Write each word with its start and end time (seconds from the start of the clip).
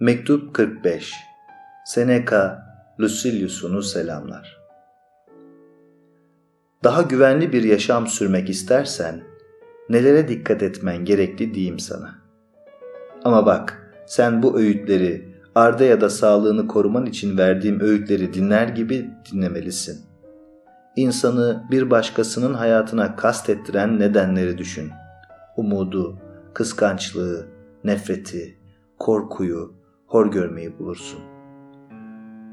Mektup 0.00 0.54
45 0.54 1.14
Seneca 1.84 2.62
Lucilius'unu 3.00 3.82
selamlar. 3.82 4.58
Daha 6.84 7.02
güvenli 7.02 7.52
bir 7.52 7.62
yaşam 7.62 8.06
sürmek 8.06 8.50
istersen 8.50 9.20
nelere 9.88 10.28
dikkat 10.28 10.62
etmen 10.62 11.04
gerekli 11.04 11.54
diyeyim 11.54 11.78
sana. 11.78 12.14
Ama 13.24 13.46
bak 13.46 13.92
sen 14.06 14.42
bu 14.42 14.58
öğütleri 14.58 15.34
arda 15.54 15.84
ya 15.84 16.00
da 16.00 16.10
sağlığını 16.10 16.68
koruman 16.68 17.06
için 17.06 17.38
verdiğim 17.38 17.80
öğütleri 17.80 18.34
dinler 18.34 18.68
gibi 18.68 19.10
dinlemelisin. 19.32 20.00
İnsanı 20.96 21.64
bir 21.70 21.90
başkasının 21.90 22.54
hayatına 22.54 23.16
kastettiren 23.16 24.00
nedenleri 24.00 24.58
düşün. 24.58 24.90
Umudu, 25.56 26.18
kıskançlığı, 26.54 27.46
nefreti, 27.84 28.58
korkuyu, 28.98 29.77
hor 30.08 30.26
görmeyi 30.26 30.78
bulursun. 30.78 31.20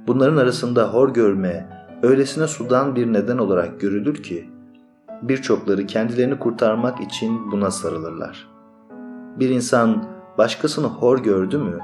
Bunların 0.07 0.37
arasında 0.37 0.93
hor 0.93 1.13
görme 1.13 1.69
öylesine 2.03 2.47
sudan 2.47 2.95
bir 2.95 3.13
neden 3.13 3.37
olarak 3.37 3.79
görülür 3.79 4.23
ki 4.23 4.49
birçokları 5.21 5.87
kendilerini 5.87 6.39
kurtarmak 6.39 7.01
için 7.01 7.51
buna 7.51 7.71
sarılırlar. 7.71 8.47
Bir 9.39 9.49
insan 9.49 10.05
başkasını 10.37 10.87
hor 10.87 11.23
gördü 11.23 11.57
mü 11.57 11.79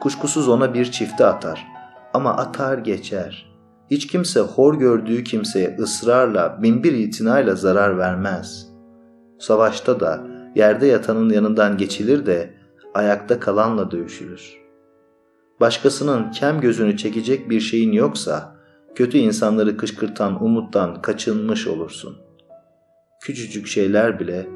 kuşkusuz 0.00 0.48
ona 0.48 0.74
bir 0.74 0.84
çifte 0.84 1.26
atar 1.26 1.66
ama 2.14 2.36
atar 2.36 2.78
geçer. 2.78 3.52
Hiç 3.90 4.06
kimse 4.06 4.40
hor 4.40 4.74
gördüğü 4.74 5.24
kimseye 5.24 5.76
ısrarla 5.78 6.62
binbir 6.62 6.92
itinayla 6.92 7.54
zarar 7.54 7.98
vermez. 7.98 8.68
Savaşta 9.38 10.00
da 10.00 10.20
yerde 10.54 10.86
yatanın 10.86 11.30
yanından 11.30 11.78
geçilir 11.78 12.26
de 12.26 12.54
ayakta 12.94 13.40
kalanla 13.40 13.90
dövüşülür 13.90 14.61
başkasının 15.62 16.30
kem 16.30 16.60
gözünü 16.60 16.96
çekecek 16.96 17.50
bir 17.50 17.60
şeyin 17.60 17.92
yoksa, 17.92 18.56
kötü 18.94 19.18
insanları 19.18 19.76
kışkırtan 19.76 20.44
umuttan 20.44 21.02
kaçınmış 21.02 21.66
olursun. 21.66 22.16
Küçücük 23.20 23.66
şeyler 23.66 24.20
bile 24.20 24.46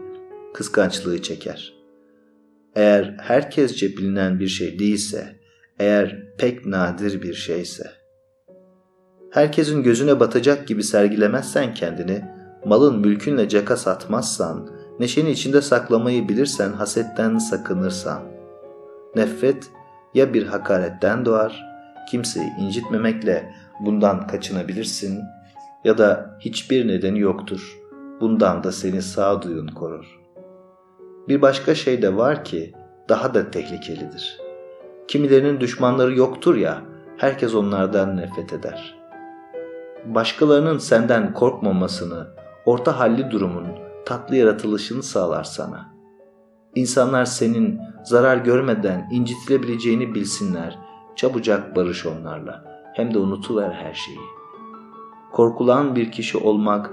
kıskançlığı 0.55 1.23
çeker. 1.23 1.75
Eğer 2.75 3.17
herkesce 3.19 3.97
bilinen 3.97 4.41
bir 4.41 4.49
şey 4.49 4.79
değilse, 4.79 5.41
eğer 5.79 6.37
pek 6.39 6.67
nadir 6.67 7.23
bir 7.23 7.35
şeyse. 7.35 7.91
Herkesin 9.31 9.83
gözüne 9.83 10.21
batacak 10.21 10.69
gibi 10.69 10.83
sergilemezsen 10.83 11.75
kendini, 11.75 12.25
malın 12.65 13.01
mülkünle 13.01 13.49
caka 13.49 13.77
satmazsan, 13.77 14.71
neşeni 15.01 15.31
içinde 15.31 15.63
saklamayı 15.63 16.29
bilirsen 16.29 16.73
hasetten 16.73 17.39
sakınırsan. 17.39 18.23
Nefret 19.17 19.71
ya 20.17 20.35
bir 20.35 20.47
hakaretten 20.47 21.25
doğar, 21.25 21.65
kimseyi 22.11 22.53
incitmemekle 22.59 23.55
bundan 23.81 24.27
kaçınabilirsin 24.27 25.25
ya 25.85 25.99
da 25.99 26.37
hiçbir 26.41 26.89
nedeni 26.89 27.21
yoktur. 27.21 27.79
Bundan 28.21 28.65
da 28.65 28.73
seni 28.73 29.03
sağduyun 29.03 29.67
korur. 29.67 30.21
Bir 31.29 31.43
başka 31.43 31.75
şey 31.75 32.03
de 32.03 32.17
var 32.17 32.45
ki 32.45 32.73
daha 33.09 33.35
da 33.35 33.51
tehlikelidir. 33.51 34.41
Kimilerinin 35.09 35.61
düşmanları 35.61 36.17
yoktur 36.17 36.57
ya, 36.57 36.83
herkes 37.17 37.55
onlardan 37.55 38.17
nefret 38.17 38.53
eder. 38.53 38.99
Başkalarının 40.07 40.79
senden 40.79 41.33
korkmamasını, 41.33 42.27
orta 42.67 42.99
halli 42.99 43.31
durumun 43.31 43.67
tatlı 44.07 44.37
yaratılışını 44.37 45.03
sağlar 45.03 45.45
sana.'' 45.45 45.96
İnsanlar 46.77 47.25
senin 47.25 47.81
zarar 48.05 48.37
görmeden 48.37 49.09
incitilebileceğini 49.11 50.15
bilsinler. 50.15 50.79
Çabucak 51.17 51.77
barış 51.77 52.07
onlarla. 52.07 52.65
Hem 52.95 53.15
de 53.15 53.19
unutuver 53.19 53.71
her 53.71 53.95
şeyi. 53.95 54.19
Korkulan 55.33 55.97
bir 55.97 56.13
kişi 56.13 56.39
olmak 56.39 56.91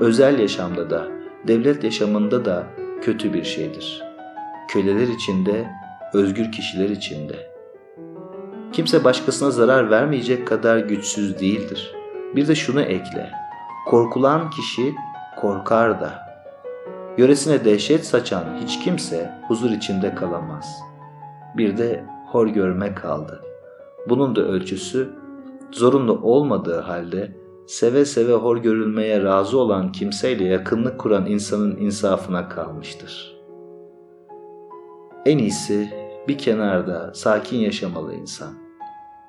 özel 0.00 0.38
yaşamda 0.38 0.90
da, 0.90 1.08
devlet 1.46 1.84
yaşamında 1.84 2.44
da 2.44 2.66
kötü 3.02 3.32
bir 3.32 3.44
şeydir. 3.44 4.02
Köleler 4.68 5.08
içinde, 5.08 5.70
özgür 6.14 6.52
kişiler 6.52 6.88
içinde. 6.88 7.50
Kimse 8.72 9.04
başkasına 9.04 9.50
zarar 9.50 9.90
vermeyecek 9.90 10.46
kadar 10.46 10.78
güçsüz 10.78 11.40
değildir. 11.40 11.92
Bir 12.36 12.48
de 12.48 12.54
şunu 12.54 12.80
ekle. 12.80 13.30
Korkulan 13.86 14.50
kişi 14.50 14.94
korkar 15.40 16.00
da. 16.00 16.27
Yöresine 17.18 17.64
dehşet 17.64 18.06
saçan 18.06 18.44
hiç 18.62 18.80
kimse 18.84 19.34
huzur 19.48 19.70
içinde 19.70 20.14
kalamaz. 20.14 20.78
Bir 21.56 21.76
de 21.76 22.04
hor 22.26 22.46
görme 22.46 22.94
kaldı. 22.94 23.44
Bunun 24.08 24.36
da 24.36 24.40
ölçüsü 24.40 25.10
zorunlu 25.72 26.12
olmadığı 26.22 26.80
halde 26.80 27.36
seve 27.66 28.04
seve 28.04 28.32
hor 28.32 28.56
görülmeye 28.56 29.22
razı 29.22 29.58
olan 29.58 29.92
kimseyle 29.92 30.44
yakınlık 30.44 31.00
kuran 31.00 31.26
insanın 31.26 31.76
insafına 31.76 32.48
kalmıştır. 32.48 33.40
En 35.26 35.38
iyisi 35.38 35.90
bir 36.28 36.38
kenarda 36.38 37.14
sakin 37.14 37.58
yaşamalı 37.58 38.14
insan. 38.14 38.54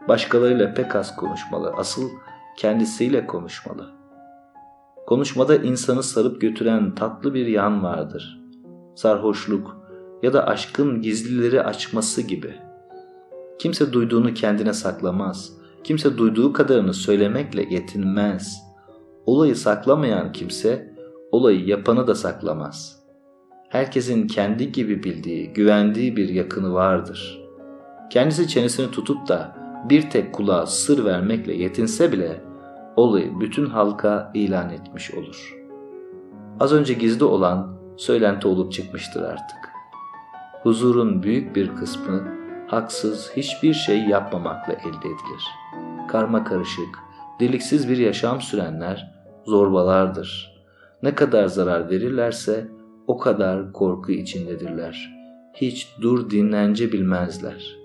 Başkalarıyla 0.08 0.74
pek 0.74 0.96
az 0.96 1.16
konuşmalı, 1.16 1.74
asıl 1.78 2.10
kendisiyle 2.58 3.28
konuşmalı. 3.28 3.99
Konuşmada 5.10 5.56
insanı 5.56 6.04
sarıp 6.04 6.42
götüren 6.42 6.96
tatlı 6.96 7.34
bir 7.34 7.48
yan 7.48 7.84
vardır. 7.84 8.42
Sarhoşluk 8.96 9.78
ya 10.24 10.34
da 10.34 10.48
aşkın 10.48 11.02
gizlileri 11.02 11.64
açması 11.64 12.22
gibi. 12.22 12.54
Kimse 13.60 13.94
duyduğunu 13.94 14.34
kendine 14.34 14.74
saklamaz. 14.74 15.54
Kimse 15.84 16.18
duyduğu 16.18 16.54
kadarını 16.54 16.94
söylemekle 16.94 17.66
yetinmez. 17.70 18.62
Olayı 19.26 19.56
saklamayan 19.56 20.32
kimse 20.32 20.96
olayı 21.32 21.66
yapanı 21.66 22.08
da 22.08 22.16
saklamaz. 22.16 23.04
Herkesin 23.70 24.28
kendi 24.28 24.72
gibi 24.72 25.04
bildiği, 25.04 25.54
güvendiği 25.54 26.16
bir 26.16 26.30
yakını 26.30 26.74
vardır. 26.74 27.42
Kendisi 28.10 28.48
çenesini 28.48 28.92
tutup 28.92 29.28
da 29.28 29.56
bir 29.90 30.10
tek 30.10 30.34
kulağa 30.34 30.66
sır 30.66 31.06
vermekle 31.06 31.54
yetinse 31.54 32.12
bile 32.12 32.49
olayı 33.00 33.40
bütün 33.40 33.66
halka 33.66 34.32
ilan 34.34 34.70
etmiş 34.70 35.14
olur. 35.14 35.56
Az 36.60 36.74
önce 36.74 36.94
gizli 36.94 37.24
olan 37.24 37.80
söylenti 37.98 38.48
olup 38.48 38.72
çıkmıştır 38.72 39.22
artık. 39.22 39.70
Huzurun 40.64 41.24
büyük 41.24 41.56
bir 41.56 41.76
kısmı 41.76 42.28
haksız 42.68 43.32
hiçbir 43.38 43.74
şey 43.74 44.00
yapmamakla 44.00 44.74
elde 44.74 45.08
edilir. 45.08 45.48
Karma 46.08 46.44
karışık, 46.44 47.00
deliksiz 47.40 47.90
bir 47.90 47.98
yaşam 47.98 48.42
sürenler 48.42 49.16
zorbalardır. 49.46 50.60
Ne 51.04 51.16
kadar 51.16 51.48
zarar 51.48 51.90
verirlerse 51.90 52.68
o 53.08 53.18
kadar 53.18 53.74
korku 53.74 54.12
içindedirler. 54.12 55.20
Hiç 55.54 55.96
dur 56.02 56.30
dinlence 56.30 56.92
bilmezler. 56.92 57.78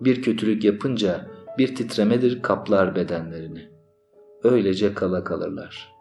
Bir 0.00 0.22
kötülük 0.22 0.64
yapınca 0.64 1.26
bir 1.58 1.74
titremedir 1.74 2.42
kaplar 2.42 2.96
bedenlerini 2.96 3.79
öylece 4.44 4.94
kala 4.94 5.24
kalırlar. 5.24 5.92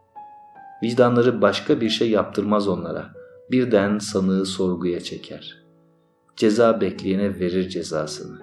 Vicdanları 0.83 1.41
başka 1.41 1.81
bir 1.81 1.89
şey 1.89 2.09
yaptırmaz 2.09 2.67
onlara. 2.67 3.13
Birden 3.51 3.99
sanığı 3.99 4.45
sorguya 4.45 4.99
çeker. 4.99 5.63
Ceza 6.35 6.81
bekleyene 6.81 7.39
verir 7.39 7.69
cezasını. 7.69 8.39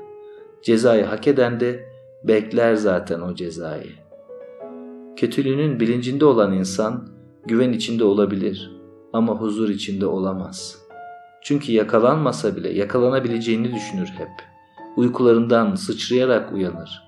Cezayı 0.63 1.05
hak 1.05 1.29
eden 1.29 1.61
de 1.61 1.89
bekler 2.25 2.75
zaten 2.75 3.21
o 3.21 3.35
cezayı. 3.35 3.93
Kötülüğünün 5.17 5.81
bilincinde 5.81 6.25
olan 6.25 6.53
insan 6.53 7.09
güven 7.45 7.73
içinde 7.73 8.05
olabilir 8.05 8.71
ama 9.13 9.35
huzur 9.35 9.69
içinde 9.69 10.07
olamaz. 10.07 10.79
Çünkü 11.43 11.73
yakalanmasa 11.73 12.57
bile 12.57 12.73
yakalanabileceğini 12.73 13.75
düşünür 13.75 14.09
hep. 14.09 14.29
Uykularından 14.97 15.75
sıçrayarak 15.75 16.53
uyanır. 16.53 17.03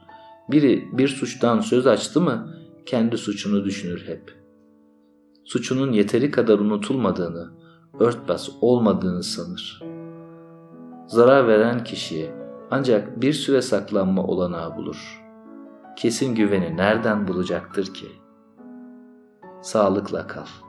Biri 0.50 0.88
bir 0.93 1.08
suçtan 1.08 1.61
söz 1.61 1.87
açtı 1.87 2.20
mı 2.20 2.55
kendi 2.88 3.19
suçunu 3.19 3.64
düşünür 3.64 4.05
hep. 4.06 4.35
Suçunun 5.44 5.93
yeteri 5.93 6.31
kadar 6.31 6.58
unutulmadığını, 6.58 7.50
örtbas 8.00 8.49
olmadığını 8.61 9.23
sanır. 9.23 9.82
Zarar 11.06 11.49
veren 11.49 11.85
kişiye 11.85 12.35
ancak 12.70 13.20
bir 13.20 13.32
süre 13.32 13.62
saklanma 13.62 14.25
olanağı 14.25 14.76
bulur. 14.76 15.23
Kesin 15.96 16.35
güveni 16.35 16.76
nereden 16.76 17.29
bulacaktır 17.29 17.94
ki? 17.94 18.08
Sağlıkla 19.62 20.26
kal.'' 20.26 20.68